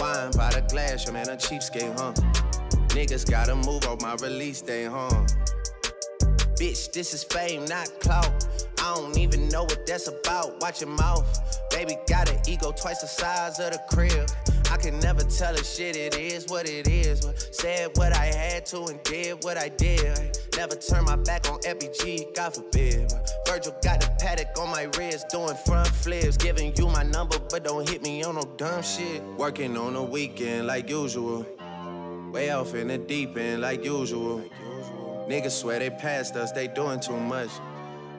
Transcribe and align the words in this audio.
Wine 0.00 0.30
by 0.30 0.50
the 0.50 0.64
glass, 0.70 1.04
your 1.04 1.12
man 1.12 1.28
a 1.28 1.36
cheapskate, 1.36 1.92
huh? 1.98 2.12
Niggas 2.88 3.30
gotta 3.30 3.54
move 3.54 3.86
on 3.86 3.98
my 4.00 4.14
release 4.22 4.62
day, 4.62 4.86
huh? 4.86 5.10
Bitch, 6.58 6.90
this 6.92 7.12
is 7.12 7.22
fame, 7.24 7.66
not 7.66 7.88
clout. 8.00 8.46
I 8.82 8.94
don't 8.94 9.18
even 9.18 9.48
know 9.48 9.64
what 9.64 9.86
that's 9.86 10.08
about. 10.08 10.60
Watch 10.62 10.80
your 10.80 10.90
mouth. 10.90 11.26
Baby 11.70 11.96
got 12.08 12.30
an 12.30 12.38
ego 12.48 12.72
twice 12.72 13.02
the 13.02 13.06
size 13.06 13.58
of 13.60 13.72
the 13.72 13.80
crib. 13.90 14.28
I 14.70 14.78
can 14.78 14.98
never 15.00 15.22
tell 15.22 15.54
a 15.54 15.62
shit, 15.62 15.96
it 15.96 16.16
is 16.16 16.46
what 16.48 16.68
it 16.68 16.88
is. 16.88 17.20
Said 17.50 17.90
what 17.96 18.14
I 18.16 18.26
had 18.26 18.64
to 18.66 18.84
and 18.86 19.02
did 19.02 19.44
what 19.44 19.58
I 19.58 19.68
did. 19.68 20.38
Never 20.56 20.76
turn 20.76 21.04
my 21.04 21.16
back 21.16 21.50
on 21.50 21.58
FBG, 21.60 22.34
God 22.34 22.54
forbid. 22.54 23.12
Virgil 23.50 23.74
got 23.82 24.06
a 24.06 24.10
paddock 24.12 24.56
on 24.60 24.70
my 24.70 24.84
wrist, 24.96 25.28
doing 25.28 25.56
front 25.66 25.88
flips. 25.88 26.36
Giving 26.36 26.72
you 26.76 26.86
my 26.86 27.02
number, 27.02 27.36
but 27.50 27.64
don't 27.64 27.88
hit 27.88 28.00
me 28.00 28.22
on 28.22 28.36
no 28.36 28.42
dumb 28.56 28.80
shit. 28.80 29.24
Working 29.36 29.76
on 29.76 29.96
a 29.96 30.02
weekend 30.04 30.68
like 30.68 30.88
usual. 30.88 31.44
Way 32.32 32.50
off 32.50 32.74
in 32.74 32.86
the 32.86 32.98
deep 32.98 33.36
end 33.36 33.62
like 33.62 33.84
usual. 33.84 34.44
Niggas 35.28 35.50
swear 35.50 35.80
they 35.80 35.90
passed 35.90 36.36
us, 36.36 36.52
they 36.52 36.68
doing 36.68 37.00
too 37.00 37.18
much. 37.18 37.50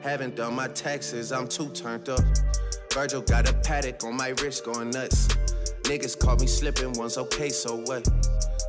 Haven't 0.02 0.36
done 0.36 0.54
my 0.54 0.68
taxes, 0.68 1.32
I'm 1.32 1.48
too 1.48 1.70
turned 1.70 2.10
up. 2.10 2.20
Virgil 2.92 3.22
got 3.22 3.48
a 3.48 3.54
paddock 3.54 4.04
on 4.04 4.14
my 4.14 4.34
wrist 4.42 4.66
going 4.66 4.90
nuts. 4.90 5.28
Niggas 5.84 6.18
caught 6.20 6.42
me 6.42 6.46
slipping 6.46 6.92
once, 6.92 7.16
okay, 7.16 7.48
so 7.48 7.76
what? 7.86 8.06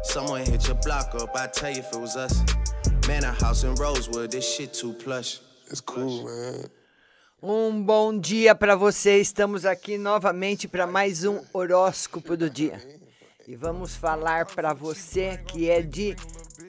Someone 0.04 0.46
hit 0.46 0.66
your 0.66 0.78
block 0.78 1.14
up, 1.16 1.36
I 1.36 1.48
tell 1.48 1.72
you 1.72 1.80
if 1.80 1.94
it 1.94 2.00
was 2.00 2.16
us. 2.16 2.42
Man, 3.06 3.26
a 3.26 3.34
house 3.34 3.66
in 3.66 3.76
Rosewood, 3.76 4.32
this 4.32 4.50
shit 4.50 4.74
too 4.74 4.94
plush. 4.94 5.40
It's 5.68 5.82
cool, 5.82 6.24
man. 6.24 6.70
Um 7.42 7.84
bom 7.84 8.18
dia 8.18 8.54
para 8.54 8.76
você. 8.76 9.20
Estamos 9.20 9.66
aqui 9.66 9.98
novamente 9.98 10.68
para 10.68 10.86
mais 10.86 11.24
um 11.24 11.42
horóscopo 11.52 12.38
do 12.38 12.50
dia. 12.50 12.82
E 13.48 13.56
vamos 13.56 13.96
falar 13.96 14.46
para 14.46 14.74
você 14.74 15.38
que 15.48 15.70
é 15.70 15.82
de 15.82 16.16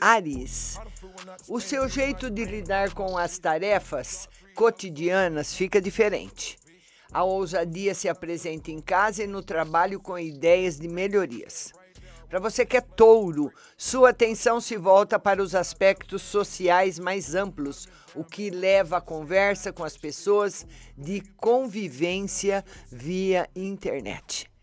Ares. 0.00 0.78
O 1.48 1.60
seu 1.60 1.88
jeito 1.88 2.30
de 2.30 2.44
lidar 2.44 2.92
com 2.94 3.16
as 3.16 3.38
tarefas 3.38 4.28
cotidianas 4.54 5.54
fica 5.54 5.80
diferente. 5.80 6.58
A 7.12 7.22
ousadia 7.22 7.94
se 7.94 8.08
apresenta 8.08 8.70
em 8.70 8.80
casa 8.80 9.22
e 9.22 9.26
no 9.26 9.42
trabalho 9.42 10.00
com 10.00 10.18
ideias 10.18 10.78
de 10.78 10.88
melhorias. 10.88 11.72
Para 12.28 12.38
você 12.38 12.64
que 12.64 12.76
é 12.76 12.80
touro, 12.80 13.52
sua 13.76 14.10
atenção 14.10 14.60
se 14.60 14.76
volta 14.76 15.18
para 15.18 15.42
os 15.42 15.54
aspectos 15.54 16.22
sociais 16.22 16.98
mais 16.98 17.34
amplos, 17.34 17.86
o 18.14 18.24
que 18.24 18.50
leva 18.50 18.96
a 18.96 19.00
conversa 19.00 19.72
com 19.72 19.84
as 19.84 19.96
pessoas 19.96 20.66
de 20.96 21.20
convivência 21.36 22.64
via 22.90 23.48
internet. 23.54 24.53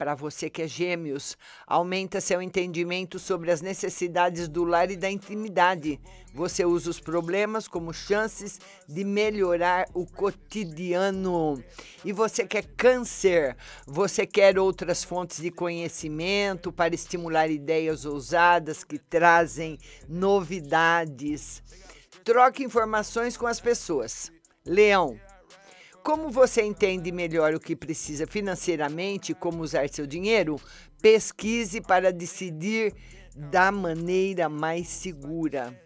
Para 0.00 0.14
você 0.14 0.48
que 0.48 0.62
é 0.62 0.66
gêmeos, 0.66 1.36
aumenta 1.66 2.22
seu 2.22 2.40
entendimento 2.40 3.18
sobre 3.18 3.50
as 3.50 3.60
necessidades 3.60 4.48
do 4.48 4.64
lar 4.64 4.90
e 4.90 4.96
da 4.96 5.10
intimidade. 5.10 6.00
Você 6.32 6.64
usa 6.64 6.88
os 6.88 6.98
problemas 6.98 7.68
como 7.68 7.92
chances 7.92 8.58
de 8.88 9.04
melhorar 9.04 9.86
o 9.92 10.06
cotidiano. 10.06 11.62
E 12.02 12.14
você 12.14 12.46
que 12.46 12.56
é 12.56 12.62
câncer, 12.62 13.54
você 13.86 14.26
quer 14.26 14.58
outras 14.58 15.04
fontes 15.04 15.42
de 15.42 15.50
conhecimento 15.50 16.72
para 16.72 16.94
estimular 16.94 17.50
ideias 17.50 18.06
ousadas 18.06 18.82
que 18.82 18.98
trazem 18.98 19.78
novidades. 20.08 21.62
Troque 22.24 22.64
informações 22.64 23.36
com 23.36 23.46
as 23.46 23.60
pessoas. 23.60 24.32
Leão, 24.64 25.20
como 26.02 26.30
você 26.30 26.62
entende 26.62 27.12
melhor 27.12 27.54
o 27.54 27.60
que 27.60 27.76
precisa 27.76 28.26
financeiramente 28.26 29.34
como 29.34 29.62
usar 29.62 29.88
seu 29.88 30.06
dinheiro? 30.06 30.60
Pesquise 31.00 31.80
para 31.80 32.12
decidir 32.12 32.94
da 33.34 33.70
maneira 33.70 34.48
mais 34.48 34.88
segura. 34.88 35.78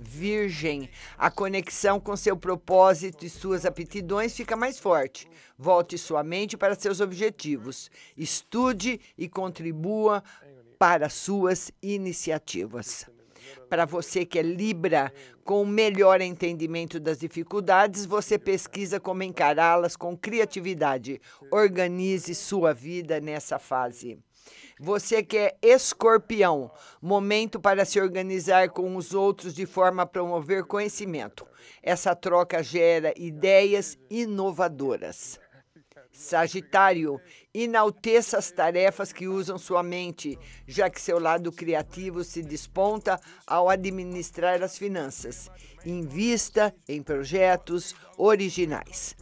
Virgem, 0.00 0.88
a 1.16 1.30
conexão 1.30 1.98
com 1.98 2.16
seu 2.16 2.36
propósito 2.36 3.26
e 3.26 3.30
suas 3.30 3.66
aptidões 3.66 4.34
fica 4.36 4.56
mais 4.56 4.78
forte. 4.78 5.28
Volte 5.58 5.98
sua 5.98 6.22
mente 6.22 6.56
para 6.56 6.76
seus 6.76 7.00
objetivos. 7.00 7.90
Estude 8.16 9.00
e 9.16 9.28
contribua 9.28 10.22
para 10.78 11.08
suas 11.08 11.72
iniciativas. 11.82 13.06
Para 13.68 13.84
você 13.84 14.24
que 14.24 14.38
é 14.38 14.42
Libra, 14.42 15.12
com 15.44 15.62
o 15.62 15.66
melhor 15.66 16.20
entendimento 16.20 17.00
das 17.00 17.18
dificuldades, 17.18 18.04
você 18.06 18.38
pesquisa 18.38 19.00
como 19.00 19.22
encará-las 19.22 19.96
com 19.96 20.16
criatividade. 20.16 21.20
Organize 21.50 22.34
sua 22.34 22.72
vida 22.72 23.20
nessa 23.20 23.58
fase. 23.58 24.18
Você 24.80 25.22
que 25.22 25.36
é 25.36 25.56
escorpião, 25.60 26.70
momento 27.02 27.60
para 27.60 27.84
se 27.84 28.00
organizar 28.00 28.70
com 28.70 28.96
os 28.96 29.12
outros 29.12 29.54
de 29.54 29.66
forma 29.66 30.02
a 30.02 30.06
promover 30.06 30.64
conhecimento. 30.64 31.46
Essa 31.82 32.14
troca 32.14 32.62
gera 32.62 33.12
ideias 33.16 33.98
inovadoras. 34.08 35.38
Sagitário, 36.18 37.20
enalteça 37.54 38.38
as 38.38 38.50
tarefas 38.50 39.12
que 39.12 39.28
usam 39.28 39.56
sua 39.56 39.84
mente, 39.84 40.36
já 40.66 40.90
que 40.90 41.00
seu 41.00 41.20
lado 41.20 41.52
criativo 41.52 42.24
se 42.24 42.42
desponta 42.42 43.20
ao 43.46 43.70
administrar 43.70 44.60
as 44.60 44.76
finanças. 44.76 45.48
Invista 45.86 46.74
em 46.88 47.04
projetos 47.04 47.94
originais. 48.16 49.14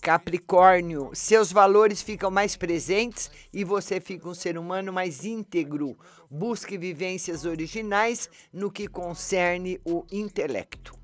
Capricórnio, 0.00 1.10
seus 1.14 1.50
valores 1.50 2.00
ficam 2.00 2.30
mais 2.30 2.56
presentes 2.56 3.28
e 3.52 3.64
você 3.64 4.00
fica 4.00 4.28
um 4.28 4.34
ser 4.34 4.56
humano 4.56 4.92
mais 4.92 5.24
íntegro. 5.24 5.98
Busque 6.30 6.78
vivências 6.78 7.44
originais 7.44 8.30
no 8.52 8.70
que 8.70 8.86
concerne 8.86 9.80
o 9.84 10.06
intelecto. 10.12 10.99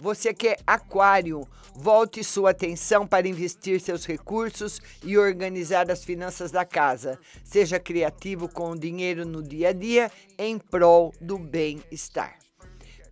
Você 0.00 0.32
que 0.32 0.48
é 0.48 0.56
aquário, 0.64 1.46
volte 1.74 2.22
sua 2.22 2.50
atenção 2.50 3.04
para 3.04 3.26
investir 3.26 3.80
seus 3.80 4.06
recursos 4.06 4.80
e 5.02 5.18
organizar 5.18 5.90
as 5.90 6.04
finanças 6.04 6.52
da 6.52 6.64
casa. 6.64 7.18
Seja 7.42 7.80
criativo 7.80 8.48
com 8.48 8.70
o 8.70 8.78
dinheiro 8.78 9.26
no 9.26 9.42
dia 9.42 9.70
a 9.70 9.72
dia 9.72 10.10
em 10.38 10.56
prol 10.56 11.12
do 11.20 11.36
bem-estar. 11.36 12.38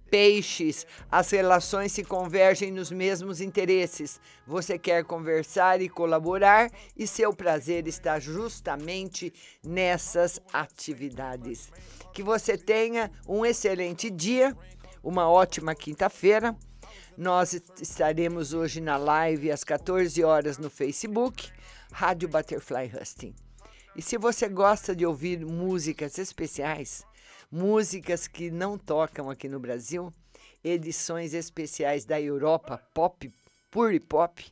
Peixes, 0.09 0.87
as 1.11 1.29
relações 1.31 1.91
se 1.91 2.05
convergem 2.05 2.71
nos 2.71 2.93
mesmos 2.93 3.41
interesses. 3.41 4.21
Você 4.47 4.79
quer 4.79 5.03
conversar 5.03 5.83
e 5.83 5.89
colaborar 5.89 6.71
e 6.97 7.05
seu 7.09 7.35
prazer 7.35 7.89
está 7.89 8.21
justamente 8.21 9.33
nessas 9.65 10.41
atividades. 10.53 11.73
Que 12.15 12.23
você 12.23 12.57
tenha 12.57 13.11
um 13.29 13.45
excelente 13.45 14.09
dia, 14.09 14.57
uma 15.03 15.29
ótima 15.29 15.75
quinta-feira 15.75 16.57
nós 17.17 17.55
estaremos 17.81 18.53
hoje 18.53 18.81
na 18.81 18.97
live 18.97 19.51
às 19.51 19.65
14 19.65 20.23
horas 20.23 20.59
no 20.59 20.69
Facebook, 20.69 21.51
Rádio 21.91 22.29
Butterfly 22.29 22.93
Husting. 22.95 23.35
E 23.95 24.03
se 24.03 24.19
você 24.19 24.49
gosta 24.49 24.95
de 24.95 25.07
ouvir 25.07 25.45
músicas 25.45 26.19
especiais, 26.19 27.07
músicas 27.51 28.29
que 28.29 28.51
não 28.51 28.77
tocam 28.77 29.31
aqui 29.31 29.49
no 29.49 29.59
Brasil, 29.59 30.13
edições 30.63 31.33
especiais 31.33 32.05
da 32.05 32.21
Europa, 32.21 32.79
pop, 32.93 33.33
pure 33.71 33.99
pop, 33.99 34.45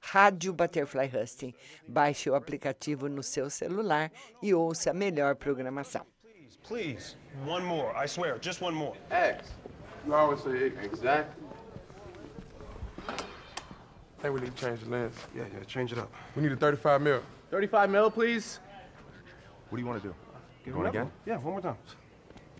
Rádio 0.00 0.52
Butterfly 0.52 1.10
Husting. 1.14 1.54
Baixe 1.86 2.28
o 2.28 2.34
aplicativo 2.34 3.08
no 3.08 3.22
seu 3.22 3.48
celular 3.50 4.10
e 4.42 4.52
ouça 4.52 4.90
a 4.90 4.94
melhor 4.94 5.36
programação. 5.36 6.04
Please, 6.66 7.16
one 7.46 7.64
more. 7.64 7.94
I 7.96 8.06
swear, 8.06 8.38
just 8.42 8.60
one 8.60 8.76
more. 8.76 8.96
X. 9.10 9.54
You 10.06 10.14
always 10.14 10.42
say 10.42 10.72
exactly. 10.82 11.49
I 14.20 14.22
think 14.24 14.34
we 14.34 14.40
need 14.42 14.54
to 14.54 14.62
change 14.66 14.80
the 14.80 14.90
lens. 14.90 15.14
Yeah, 15.34 15.44
yeah, 15.50 15.64
change 15.64 15.92
it 15.92 15.98
up. 15.98 16.12
We 16.36 16.42
need 16.42 16.52
a 16.52 16.56
35 16.56 17.00
mil. 17.00 17.22
35 17.50 17.88
mil, 17.88 18.10
please. 18.10 18.58
What 19.70 19.76
do 19.78 19.82
you 19.82 19.88
want 19.88 20.02
to 20.02 20.08
do? 20.08 20.14
Give 20.62 20.74
Going 20.74 20.84
another 20.86 20.98
again? 20.98 21.04
one. 21.06 21.12
Yeah, 21.24 21.36
one 21.38 21.52
more 21.54 21.60
time. 21.62 21.76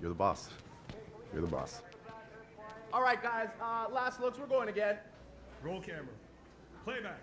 You're 0.00 0.08
the 0.08 0.14
boss. 0.14 0.48
You're 1.34 1.42
the 1.42 1.48
boss. 1.48 1.82
All 2.94 3.02
right, 3.02 3.22
guys. 3.22 3.48
Uh, 3.60 3.92
last 3.92 4.20
looks. 4.22 4.38
We're 4.38 4.46
going 4.46 4.70
again. 4.70 4.96
Roll 5.62 5.82
camera. 5.82 6.06
Playback. 6.84 7.18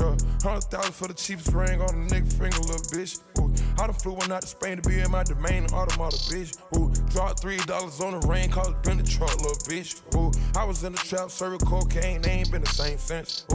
Yeah, 0.00 0.16
hundred 0.42 0.62
thousand 0.64 0.92
for 0.94 1.06
the 1.06 1.12
cheapest 1.14 1.52
ring 1.52 1.82
on 1.82 1.90
a 1.90 2.06
nigga 2.08 2.32
finger, 2.32 2.58
little 2.60 2.76
bitch. 2.90 3.20
Ooh, 3.38 3.52
I 3.78 3.86
done 3.86 3.92
flew 3.94 4.14
one 4.14 4.32
out 4.32 4.40
to 4.40 4.46
Spain 4.48 4.80
to 4.80 4.88
be 4.88 4.98
in 4.98 5.10
my 5.10 5.22
domain, 5.22 5.66
automata, 5.66 6.16
bitch. 6.16 6.56
Ooh, 6.78 6.90
dropped 7.10 7.40
three 7.40 7.58
dollars 7.58 8.00
on 8.00 8.18
the 8.18 8.26
ring, 8.26 8.48
cause 8.50 8.70
it 8.70 8.82
been 8.82 8.96
the 8.96 9.04
truck, 9.04 9.36
little 9.36 9.52
bitch. 9.52 10.00
Ooh, 10.16 10.32
I 10.58 10.64
was 10.64 10.82
in 10.82 10.92
the 10.92 10.98
trap, 10.98 11.30
serving 11.30 11.58
cocaine, 11.60 12.22
they 12.22 12.30
ain't 12.30 12.50
been 12.50 12.62
the 12.62 12.70
same 12.70 12.96
since. 12.96 13.44
Ooh, 13.44 13.50